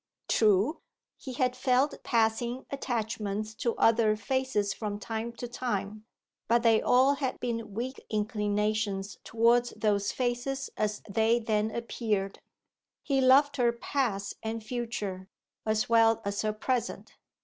[0.27, 0.81] True,
[1.15, 6.05] he had felt passing attachments to other faces from time to time;
[6.47, 12.39] but they all had been weak inclinations towards those faces as they then appeared.
[13.03, 15.29] He loved her past and future,
[15.67, 17.13] as well as her present.